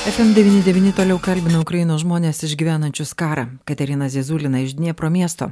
FM99 0.00 0.94
toliau 0.96 1.18
kalbina 1.20 1.58
Ukrainos 1.60 2.00
žmonės 2.00 2.38
išgyvenančius 2.46 3.10
karą. 3.12 3.42
Katerina 3.68 4.06
Zizulina 4.08 4.62
iš 4.64 4.72
Dniepro 4.78 5.10
miesto. 5.12 5.50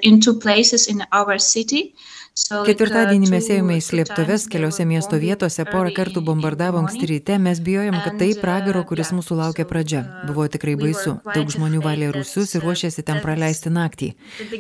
in 0.01 0.19
two 0.19 0.39
places 0.39 0.87
in 0.87 1.03
our 1.11 1.39
city. 1.39 1.93
Uh, 1.95 2.22
Ketvirtadienį 2.33 3.27
mes 3.29 3.45
two- 3.45 3.53
ėjome 3.53 3.75
į 3.77 3.81
slėptuves 3.85 4.47
keliose 4.49 4.85
miesto 4.89 5.19
vietose, 5.21 5.61
porą 5.69 5.91
kartų 5.93 6.23
bombardavo 6.25 6.79
anksti 6.81 7.05
ryte, 7.11 7.35
mes 7.37 7.59
bijojom, 7.61 7.93
kad 8.01 8.17
tai 8.17 8.29
And, 8.33 8.41
pragaro, 8.41 8.79
uh, 8.81 8.87
kuris 8.89 9.11
mūsų 9.13 9.37
laukia 9.37 9.65
pradžia. 9.69 9.99
uh, 10.01 10.25
Buvo 10.31 10.47
tikrai 10.49 10.73
baisu. 10.75 11.19
Daug 11.29 11.51
žmonių 11.53 11.83
valė 11.85 12.09
rusius 12.15 12.55
ir 12.55 12.63
uh, 12.63 12.65
ruošėsi 12.65 13.05
ten 13.05 13.21
praleisti 13.21 13.69
naktį. 13.69 14.15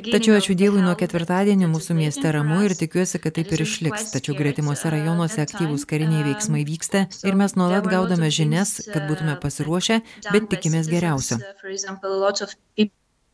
Tačiau 0.05 0.37
ačiū 0.37 0.53
Dievui, 0.53 0.83
nuo 0.85 0.93
ketvirtadienio 0.93 1.65
mūsų 1.73 1.97
mieste 1.97 2.29
ramu 2.29 2.61
ir 2.61 2.75
tikiuosi, 2.77 3.17
kad 3.17 3.33
taip 3.33 3.49
ir 3.57 3.65
išliks. 3.65 4.11
Tačiau 4.13 4.37
gretimuose 4.37 4.85
uh, 4.85 4.93
rajonuose 4.93 5.41
aktyvūs 5.41 5.87
kariniai 5.89 6.27
veiksmai 6.29 6.61
Um, 6.61 6.69
vyksta 6.69 7.07
so 7.09 7.25
ir 7.27 7.33
mes 7.33 7.57
nuolat 7.57 7.89
gaudame 7.89 8.29
žinias, 8.29 8.85
kad 8.85 9.09
būtume 9.09 9.33
uh, 9.33 9.41
pasiruošę, 9.41 10.03
bet 10.29 10.45
tikimės 10.53 10.85
geriausio. 10.93 11.41
Uh, 11.41 12.85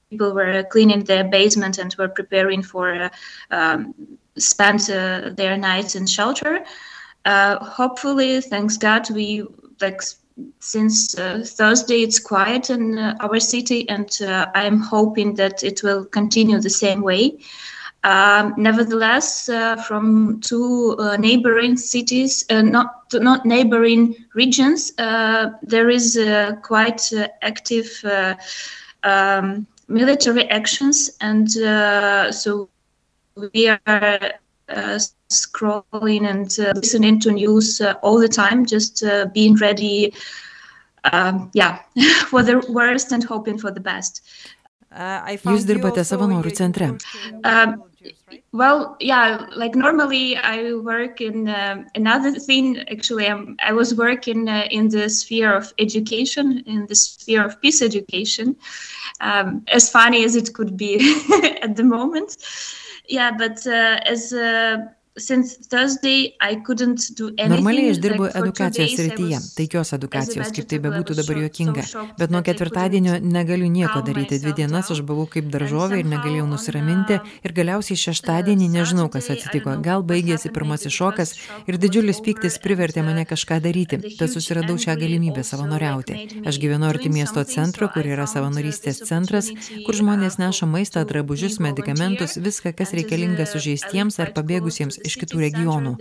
people 0.09 0.33
were 0.33 0.64
cleaning 0.71 1.03
their 1.03 1.23
basement 1.23 1.77
and 1.77 1.94
were 1.99 2.09
preparing 2.09 2.64
for 2.64 2.89
uh, 2.89 3.09
um, 3.52 3.94
spend 4.38 4.89
uh, 4.89 5.30
their 5.35 5.58
nights 5.58 5.95
in 5.95 6.05
shelter. 6.05 6.63
Uh, 7.25 7.63
hopefully, 7.63 8.41
thanks 8.41 8.77
God, 8.77 9.09
we 9.09 9.44
like 9.81 10.02
since 10.59 11.17
uh, 11.17 11.44
Thursday 11.45 12.03
it's 12.03 12.19
quiet 12.19 12.69
in 12.69 12.97
uh, 12.97 13.16
our 13.19 13.39
city, 13.39 13.88
and 13.89 14.17
uh, 14.21 14.47
I'm 14.55 14.80
hoping 14.80 15.36
that 15.36 15.63
it 15.63 15.83
will 15.83 16.05
continue 16.05 16.59
the 16.59 16.69
same 16.69 17.02
way. 17.02 17.39
Um, 18.05 18.53
nevertheless, 18.55 19.49
uh, 19.49 19.75
from 19.75 20.39
two 20.39 20.95
neighboring 21.19 21.75
cities, 21.75 22.45
not 22.49 23.14
not 23.14 23.45
neighboring 23.45 24.16
regions, 24.33 24.93
there 24.95 25.89
is 25.89 26.17
quite 26.64 27.11
active 27.41 27.89
um, 29.03 29.67
military 29.89 30.49
actions, 30.49 31.09
and 31.19 31.52
so 32.33 32.69
we 33.54 33.68
are 33.68 33.80
uh, 34.70 35.00
scrolling 35.30 36.30
and 36.30 36.59
uh, 36.59 36.73
listening 36.76 37.20
to 37.22 37.32
news 37.32 37.82
uh, 37.82 37.94
all 38.02 38.20
the 38.20 38.28
time, 38.28 38.66
just 38.66 39.04
uh, 39.04 39.26
being 39.34 39.56
ready. 39.56 40.14
Um, 41.12 41.50
yeah, 41.54 41.80
for 42.28 42.44
the 42.44 42.66
worst 42.70 43.12
and 43.12 43.23
hoping 43.23 43.58
for 43.58 43.72
the 43.72 43.80
best. 43.80 44.22
Jūs 44.90 45.67
dirbate 45.70 46.02
savanorių 46.02 46.56
centre. 46.56 46.98
Um, 47.44 47.84
Well, 48.52 48.95
yeah, 49.00 49.45
like 49.56 49.76
normally 49.76 50.38
I 50.38 50.73
work 50.73 51.22
in 51.22 51.48
uh, 51.48 51.84
another 51.95 52.32
thing. 52.34 52.80
Actually, 52.90 53.28
I'm, 53.28 53.58
I 53.64 53.73
was 53.73 53.94
working 53.94 54.48
uh, 54.48 54.67
in 54.72 54.90
the 54.90 55.10
sphere 55.10 55.54
of 55.54 55.73
education, 55.78 56.64
in 56.66 56.86
the 56.88 56.95
sphere 56.95 57.45
of 57.45 57.61
peace 57.61 57.82
education. 57.82 58.55
Um, 59.22 59.66
as 59.67 59.89
funny 59.89 60.23
as 60.23 60.36
it 60.36 60.54
could 60.54 60.78
be 60.78 60.95
at 61.61 61.76
the 61.76 61.83
moment, 61.83 62.38
yeah. 63.09 63.31
But 63.37 63.65
uh, 63.67 63.99
as 64.05 64.33
uh, 64.33 64.77
Normaliai 67.49 67.93
aš 67.93 68.02
dirbu 68.03 68.30
edukacijos 68.33 68.95
srityje, 68.95 69.39
taikios 69.57 69.93
edukacijos, 69.97 70.53
kaip 70.55 70.69
tai 70.69 70.80
bebūtų 70.83 71.17
dabar 71.19 71.41
juokinga. 71.43 71.85
Bet 72.19 72.33
nuo 72.33 72.41
ketvirtadienio 72.45 73.19
negaliu 73.23 73.69
nieko 73.71 74.02
daryti. 74.05 74.39
Dvi 74.39 74.53
dienas 74.61 74.91
aš 74.93 75.02
buvau 75.05 75.27
kaip 75.31 75.49
daržovė 75.52 76.02
ir 76.03 76.09
negalėjau 76.09 76.47
nusiraminti. 76.49 77.19
uh, 77.19 77.37
Ir 77.43 77.53
galiausiai 77.55 77.97
šeštadienį 77.99 78.69
nežinau, 78.73 79.07
kas 79.11 79.30
atsitiko. 79.33 79.75
Gal 79.83 80.03
baigėsi 80.07 80.52
pirmasis 80.53 80.93
šokas 80.95 81.36
ir 81.69 81.80
didžiulis 81.81 82.21
pyktis 82.25 82.59
privertė 82.63 83.03
mane 83.05 83.23
uh, 83.25 83.30
kažką 83.30 83.59
daryti. 83.63 83.99
Tad 84.19 84.33
susiradau 84.33 84.77
šią 84.81 84.97
galimybę 84.99 85.43
savanoriauti. 85.47 86.43
Aš 86.49 86.59
gyvenu 86.61 86.89
arti 86.89 87.11
miesto 87.13 87.43
centro, 87.47 87.89
kur 87.93 88.07
yra 88.07 88.27
uh, 88.27 88.31
savanorystės 88.31 89.03
centras, 89.07 89.51
kur 89.86 89.99
žmonės 89.99 90.39
uh, 90.39 90.45
neša 90.45 90.69
maistą, 90.69 91.05
drabužius, 91.09 91.59
medikamentus, 91.63 92.37
viską, 92.39 92.73
kas 92.77 92.93
reikalinga 92.97 93.45
uh, 93.47 93.51
sužeistiems 93.53 94.19
ar 94.23 94.33
pabėgusiems 94.36 95.01
iš 95.09 95.17
kitų 95.23 95.42
regionų. 95.43 95.95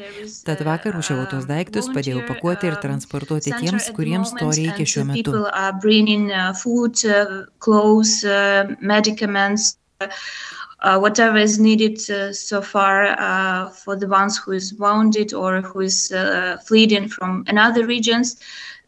Tad 0.46 0.62
vakar 0.68 0.98
tuos 0.98 1.10
um, 1.12 1.48
daiktus, 1.48 1.90
padėjau 1.94 2.24
pakuoti 2.28 2.70
ir 2.70 2.78
transportuoti 2.82 3.54
tiems, 3.56 3.90
kuriems 3.96 4.34
to 4.38 4.50
reikia 4.52 4.86
šiuo 4.86 5.06
metu. 5.08 5.32
People 5.32 5.50
are 5.52 5.74
bringing 5.82 6.30
uh, 6.30 6.52
food, 6.54 7.00
uh, 7.08 7.44
clothes, 7.64 8.22
uh, 8.24 8.68
medicaments, 8.80 9.76
uh, 10.00 10.98
whatever 10.98 11.38
is 11.38 11.58
needed 11.58 11.98
uh, 12.10 12.32
so 12.32 12.60
far 12.62 13.18
uh, 13.18 13.68
for 13.70 13.96
the 13.96 14.06
ones 14.06 14.38
who 14.38 14.52
is 14.52 14.74
wounded 14.74 15.34
or 15.34 15.60
who 15.60 15.80
is 15.80 16.12
uh, 16.12 16.56
fleeing 16.66 17.08
from 17.08 17.44
another 17.48 17.86
regions. 17.86 18.36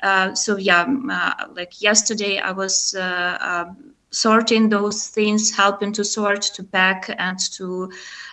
Uh, 0.02 0.34
so 0.34 0.56
yeah, 0.56 0.86
uh, 1.10 1.46
like 1.54 1.82
yesterday, 1.82 2.38
I 2.38 2.52
was 2.52 2.94
uh, 2.94 3.36
um, 3.40 3.94
sorting 4.10 4.68
those 4.68 5.08
things, 5.08 5.50
helping 5.56 5.92
to 5.92 6.04
sort, 6.04 6.42
to 6.42 6.62
pack, 6.64 7.14
and 7.18 7.38
to 7.56 7.90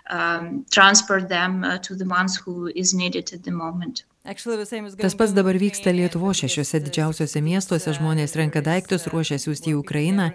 um, 0.09 0.65
transport 0.71 1.29
them 1.29 1.63
uh, 1.63 1.77
to 1.79 1.95
the 1.95 2.05
ones 2.05 2.35
who 2.35 2.71
is 2.75 2.93
needed 2.93 3.33
at 3.33 3.43
the 3.43 3.51
moment. 3.51 4.03
Tas 4.27 5.15
pats 5.15 5.31
dabar 5.31 5.55
vyksta 5.55 5.93
Lietuvo 5.95 6.33
šešiuose 6.35 6.81
didžiausiuose 6.83 7.39
miestuose, 7.39 7.93
žmonės 7.95 8.35
renka 8.35 8.59
daiktus, 8.59 9.05
ruošia 9.07 9.38
siūsti 9.39 9.71
į 9.71 9.77
Ukrainą. 9.79 10.25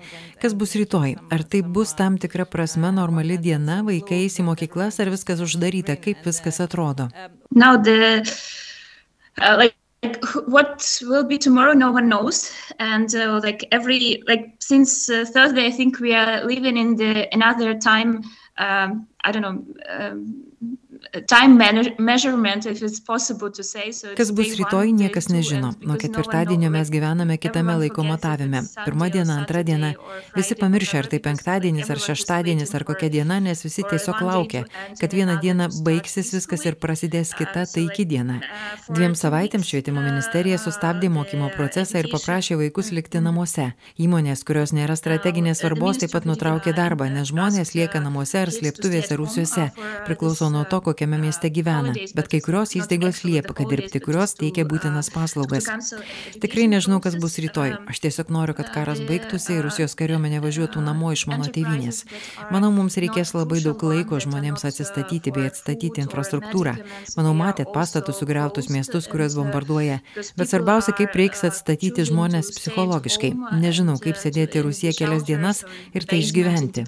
Kas 0.40 0.56
bus 0.56 0.72
rytoj? 0.80 1.18
Ar 1.28 1.44
tai 1.44 1.60
bus 1.60 1.92
tam 1.98 2.16
tikra 2.16 2.46
prasme 2.48 2.88
normali 2.88 3.36
diena, 3.36 3.82
vaikai 3.84 4.22
eis 4.24 4.40
į 4.40 4.46
mokyklas, 4.48 4.96
ar 4.96 5.12
viskas 5.12 5.44
uždaryta, 5.44 5.98
kaip 6.00 6.24
viskas 6.24 6.62
atrodo? 6.64 7.10
Now 7.52 7.76
the 7.76 8.24
uh, 9.36 9.56
like. 9.60 9.76
Like 10.02 10.24
what 10.46 11.00
will 11.06 11.24
be 11.24 11.38
tomorrow 11.38 11.72
no 11.72 11.92
one 11.92 12.08
knows. 12.08 12.52
And 12.78 13.14
uh, 13.14 13.40
like 13.42 13.64
every 13.70 14.22
like 14.26 14.56
since 14.60 15.08
uh, 15.08 15.24
thursday 15.24 15.66
i 15.66 15.70
think 15.70 16.00
we 16.00 16.14
are 16.14 16.44
living 16.44 16.76
in 16.76 16.96
the 16.96 17.32
another 17.32 17.74
time 17.78 18.22
um, 18.58 19.06
i 19.24 19.30
don't 19.30 19.42
know 19.42 19.64
um, 19.88 20.44
time 21.26 21.56
manage- 21.56 21.94
measurement 21.98 22.66
if 22.66 22.82
it's 22.82 23.00
possible 23.00 23.50
to 23.50 23.62
say 23.62 23.92
so 23.92 24.08
it's 24.08 24.16
Kas 24.16 24.30
bus 24.32 24.54
rytoj, 24.58 24.92
niekas 24.92 25.28
nežino. 25.28 25.74
Nuo 25.80 25.96
ketvirtadienio 25.96 26.70
mes 26.70 26.90
gyvename 26.90 27.36
kitame 27.38 27.76
laiko 27.76 28.02
matavime. 28.04 28.62
Pirma 28.84 29.08
diena, 29.08 29.38
antra 29.40 29.62
diena. 29.62 29.92
Visi 30.36 30.54
pamiršę, 30.54 30.98
ar 30.98 31.06
tai 31.06 31.18
penktadienis, 31.18 31.90
ar 31.90 31.98
šeštadienis, 31.98 32.74
ar 32.74 32.84
kokia 32.84 33.08
diena, 33.10 33.40
nes 33.40 33.64
visi 33.64 33.82
tiesiog 33.82 34.22
laukia, 34.22 34.64
kad 35.00 35.12
vieną 35.12 35.40
dieną 35.40 35.68
baigsis 35.84 36.32
viskas 36.34 36.66
ir 36.66 36.76
prasidės 36.76 37.34
kita 37.36 37.62
Uh, 37.62 37.66
so, 37.66 37.74
taiki 37.80 38.04
diena. 38.08 38.40
uh, 38.40 38.94
Dviem 38.94 39.14
savaitėms 39.14 39.68
švietimo 39.68 40.00
uh, 40.00 40.06
ministerija 40.06 40.58
sustabdė 40.58 41.08
mokymo 41.12 41.50
procesą 41.56 41.98
ir 42.00 42.08
paprašė 42.12 42.56
vaikus 42.56 42.90
likti 42.92 43.20
namuose. 43.20 43.72
Įmonės, 43.98 44.44
kurios 44.44 44.72
nėra 44.72 44.96
strateginės 44.96 45.60
svarbos, 45.62 45.98
taip 46.02 46.12
pat 46.12 46.24
nutraukė 46.28 46.72
darbą, 46.74 47.10
nes 47.12 47.28
žmonės 47.30 47.74
lieka 47.76 48.00
namuose 48.00 48.38
ar 48.42 48.50
slėptuvėse 48.54 49.16
rūsiuose. 49.20 49.68
Priklauso 50.06 50.48
nuo 50.50 50.64
to, 50.64 50.80
kokiame 50.92 51.18
mieste 51.18 51.50
gyvena. 51.50 51.94
Bet 52.14 52.30
kai 52.30 52.38
kurios 52.44 52.76
įstaigos 52.78 53.22
liepia, 53.26 53.54
kad 53.56 53.70
dirbti, 53.72 54.00
kurios 54.04 54.36
teikia 54.38 54.64
būtinas 54.68 55.10
paslaugas. 55.14 55.66
Tikrai 56.42 56.68
nežinau, 56.70 57.00
kas 57.02 57.16
bus 57.20 57.38
rytoj. 57.42 57.74
Aš 57.90 58.02
tiesiog 58.04 58.30
noriu, 58.34 58.54
kad 58.58 58.70
karas 58.74 59.02
baigtųsi 59.08 59.58
ir 59.58 59.66
Rusijos 59.66 59.96
kariuomenė 59.98 60.42
važiuotų 60.44 60.84
namo 60.84 61.12
iš 61.16 61.26
mano 61.30 61.48
tėvynės. 61.52 62.04
Manau, 62.54 62.70
mums 62.74 62.98
reikės 63.02 63.34
labai 63.34 63.62
daug 63.64 63.82
laiko 63.88 64.20
žmonėms 64.22 64.66
atsistatyti 64.68 65.34
bei 65.34 65.50
atstatyti 65.50 66.04
infrastruktūrą. 66.04 66.76
Manau, 67.18 67.34
matėt 67.36 67.72
pastatus 67.74 68.22
sugriautus 68.22 68.70
miestus, 68.72 69.08
kuriuos 69.10 69.36
bombarduoja. 69.40 70.00
Bet 70.38 70.52
svarbiausia, 70.52 70.94
kaip 70.96 71.16
reiks 71.18 71.44
atstatyti 71.48 72.06
žmonės 72.08 72.52
psichologiškai. 72.58 73.34
Nežinau, 73.62 73.98
kaip 74.02 74.20
sėdėti 74.20 74.62
the 74.62 74.92
kelias 74.92 75.24
dienas 75.24 75.64
ir 75.94 76.06
tai 76.06 76.18
išgyventi. 76.22 76.84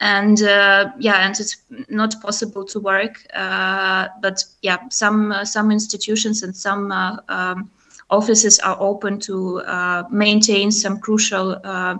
And 0.00 0.42
uh, 0.42 0.90
yeah, 0.98 1.26
and 1.26 1.38
it's 1.40 1.56
not 1.88 2.20
possible 2.20 2.64
to 2.66 2.80
work. 2.80 3.26
Uh, 3.32 4.08
but 4.20 4.44
yeah, 4.60 4.78
some 4.90 5.32
uh, 5.32 5.44
some 5.44 5.70
institutions 5.70 6.42
and 6.42 6.54
some 6.54 6.92
uh, 6.92 7.16
um, 7.28 7.70
offices 8.10 8.58
are 8.58 8.76
open 8.78 9.18
to 9.20 9.60
uh, 9.60 10.04
maintain 10.10 10.70
some 10.70 10.98
crucial 10.98 11.58
uh, 11.64 11.96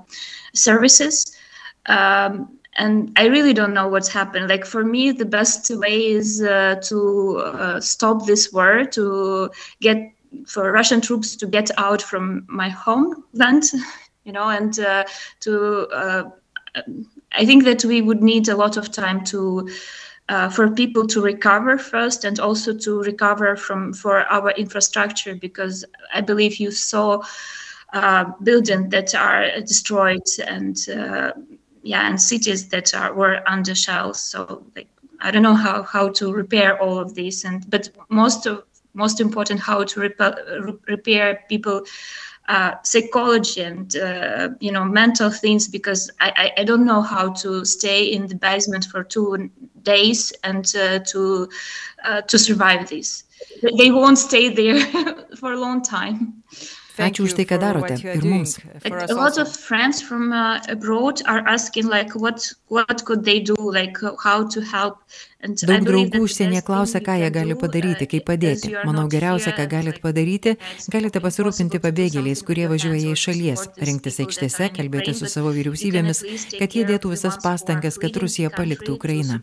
services. 0.52 1.34
Um, 1.86 2.58
and 2.78 3.12
I 3.16 3.28
really 3.28 3.54
don't 3.54 3.72
know 3.72 3.88
what's 3.88 4.08
happened. 4.08 4.50
Like 4.50 4.66
for 4.66 4.84
me, 4.84 5.10
the 5.10 5.24
best 5.24 5.70
way 5.74 6.08
is 6.08 6.40
to 6.40 7.78
stop 7.80 8.26
this 8.26 8.52
war, 8.52 8.84
to 8.84 9.50
get 9.80 10.12
for 10.46 10.70
Russian 10.70 11.00
troops 11.00 11.36
to 11.36 11.46
get 11.46 11.70
out 11.78 12.02
from 12.02 12.44
my 12.46 12.68
homeland, 12.68 13.64
you 14.24 14.32
know, 14.32 14.50
and 14.50 14.74
to. 15.40 16.32
Uh, 16.76 16.82
I 17.32 17.44
think 17.44 17.64
that 17.64 17.84
we 17.84 18.02
would 18.02 18.22
need 18.22 18.48
a 18.48 18.56
lot 18.56 18.76
of 18.76 18.92
time 18.92 19.24
to. 19.24 19.68
Uh, 20.28 20.48
for 20.48 20.68
people 20.68 21.06
to 21.06 21.22
recover 21.22 21.78
first 21.78 22.24
and 22.24 22.40
also 22.40 22.76
to 22.76 23.00
recover 23.02 23.54
from 23.54 23.92
for 23.92 24.24
our 24.24 24.50
infrastructure 24.56 25.36
because 25.36 25.84
I 26.12 26.20
believe 26.20 26.56
you 26.56 26.72
saw 26.72 27.22
uh, 27.92 28.24
buildings 28.42 28.90
that 28.90 29.14
are 29.14 29.60
destroyed 29.60 30.26
and 30.44 30.76
yeah, 31.86 32.08
and 32.08 32.20
cities 32.20 32.68
that 32.70 32.94
are 32.94 33.14
were 33.14 33.42
under 33.46 33.74
shells. 33.74 34.20
So 34.20 34.64
like 34.74 34.88
I 35.20 35.30
don't 35.30 35.42
know 35.42 35.54
how 35.54 35.84
how 35.84 36.08
to 36.18 36.32
repair 36.32 36.80
all 36.82 36.98
of 36.98 37.14
this, 37.14 37.44
and 37.44 37.68
but 37.70 37.88
most 38.08 38.46
of 38.46 38.64
most 38.94 39.20
important 39.20 39.60
how 39.60 39.84
to 39.84 40.00
repair 40.88 41.44
people 41.48 41.82
uh, 42.48 42.72
psychology 42.82 43.60
and 43.60 43.96
uh, 43.96 44.50
you 44.60 44.70
know 44.70 44.84
mental 44.84 45.30
things 45.30 45.66
because 45.68 46.10
I, 46.20 46.52
I, 46.56 46.60
I, 46.60 46.64
don't 46.64 46.84
know 46.84 47.02
how 47.02 47.32
to 47.32 47.64
stay 47.64 48.04
in 48.04 48.28
the 48.28 48.36
basement 48.36 48.84
for 48.84 49.02
two 49.02 49.50
days 49.82 50.32
and 50.44 50.64
uh, 50.76 51.00
to 51.00 51.48
uh, 52.04 52.22
to 52.22 52.38
survive 52.38 52.88
this. 52.88 53.24
They 53.76 53.90
won't 53.90 54.18
stay 54.18 54.48
there 54.48 54.80
for 55.36 55.52
a 55.52 55.58
long 55.58 55.82
time. 55.82 56.44
Ačiū 56.96 57.28
už 57.28 57.36
tai, 57.36 57.44
ką 57.44 57.58
darote 57.60 57.96
ir 58.00 58.24
mums. 58.24 58.56
A 58.84 59.12
lot 59.12 59.36
of 59.38 59.48
friends 59.52 60.00
from 60.00 60.32
uh, 60.32 60.60
abroad 60.68 61.20
are 61.26 61.44
asking 61.46 61.88
like 61.88 62.14
what 62.14 62.52
what 62.68 63.04
could 63.04 63.24
they 63.24 63.40
do 63.40 63.56
like 63.58 64.00
how 64.24 64.48
to 64.48 64.60
help 64.60 64.98
Daug 65.46 65.84
draugų 65.84 66.22
užsienyje 66.24 66.62
klausia, 66.64 67.00
ką 67.04 67.18
jie 67.20 67.28
gali 67.30 67.54
padaryti, 67.60 68.06
kaip 68.08 68.24
padėti. 68.26 68.70
Manau, 68.88 69.04
geriausia, 69.12 69.52
ką 69.54 69.66
galite 69.68 70.00
padaryti, 70.00 70.54
galite 70.90 71.20
pasirūpinti 71.20 71.80
pabėgėliais, 71.84 72.40
kurie 72.46 72.64
važiuoja 72.70 73.12
iš 73.12 73.24
šalies, 73.28 73.66
rinktis 73.76 74.16
aikštėse, 74.24 74.70
kalbėti 74.78 75.12
su 75.14 75.28
savo 75.28 75.52
vyriausybėmis, 75.54 76.22
kad 76.56 76.72
jie 76.74 76.86
dėtų 76.88 77.12
visas 77.12 77.36
pastangas, 77.44 78.00
kad 78.00 78.16
Rusija 78.16 78.50
paliktų 78.54 78.96
Ukrainą. 78.96 79.42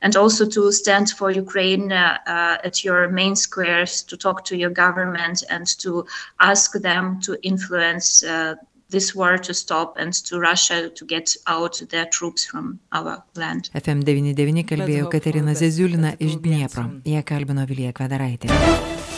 And 0.00 0.16
also 0.16 0.46
to 0.46 0.72
stand 0.72 1.10
for 1.10 1.30
Ukraine 1.30 1.92
uh, 1.92 2.56
at 2.64 2.82
your 2.84 3.08
main 3.08 3.36
squares, 3.36 4.02
to 4.02 4.16
talk 4.16 4.44
to 4.46 4.56
your 4.56 4.70
government 4.70 5.44
and 5.50 5.66
to 5.78 6.05
ask 6.40 6.78
them 6.80 7.20
to 7.26 7.36
influence 7.42 8.22
uh, 8.22 8.54
this 8.90 9.14
war 9.14 9.36
to 9.38 9.52
stop 9.54 9.96
and 9.98 10.12
to 10.12 10.38
Russia 10.38 10.88
to 10.90 11.04
get 11.04 11.36
out 11.46 11.82
their 11.90 12.06
troops 12.06 12.44
from 12.46 12.78
our 12.92 13.22
land. 13.34 13.70
FM99 13.74 14.64
kalbėjo 14.68 15.10
Katerina 15.10 15.56
Zeziulina 15.58 16.14
iš 16.18 16.38
Dniepro. 16.42 16.88
Jie 17.04 17.22
kalbino 17.26 17.66
Vilija 17.66 17.92
Kvedaraitė. 17.96 19.15